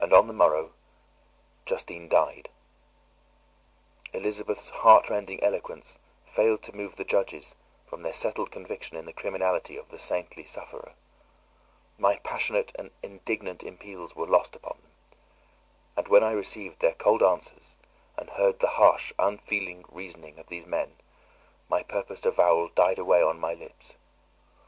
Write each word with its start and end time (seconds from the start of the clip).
And 0.00 0.12
on 0.12 0.26
the 0.26 0.32
morrow 0.32 0.72
Justine 1.66 2.08
died. 2.08 2.48
Elizabeth's 4.12 4.70
heart 4.70 5.08
rending 5.08 5.40
eloquence 5.40 6.00
failed 6.26 6.62
to 6.62 6.74
move 6.74 6.96
the 6.96 7.04
judges 7.04 7.54
from 7.86 8.02
their 8.02 8.12
settled 8.12 8.50
conviction 8.50 8.96
in 8.96 9.06
the 9.06 9.12
criminality 9.12 9.76
of 9.76 9.90
the 9.90 10.00
saintly 10.00 10.42
sufferer. 10.42 10.94
My 11.96 12.16
passionate 12.24 12.72
and 12.74 12.90
indignant 13.00 13.62
appeals 13.62 14.16
were 14.16 14.26
lost 14.26 14.56
upon 14.56 14.78
them. 14.82 14.90
And 15.96 16.08
when 16.08 16.24
I 16.24 16.32
received 16.32 16.80
their 16.80 16.94
cold 16.94 17.22
answers 17.22 17.76
and 18.16 18.30
heard 18.30 18.58
the 18.58 18.66
harsh, 18.82 19.12
unfeeling 19.16 19.84
reasoning 19.90 20.40
of 20.40 20.48
these 20.48 20.66
men, 20.66 20.96
my 21.68 21.84
purposed 21.84 22.26
avowal 22.26 22.66
died 22.74 22.98
away 22.98 23.22
on 23.22 23.38
my 23.38 23.54
lips. 23.54 23.94